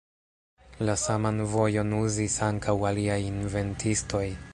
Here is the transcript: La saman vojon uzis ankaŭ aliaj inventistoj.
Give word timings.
La 0.89 0.95
saman 1.01 1.43
vojon 1.51 1.93
uzis 1.97 2.39
ankaŭ 2.47 2.75
aliaj 2.93 3.19
inventistoj. 3.29 4.25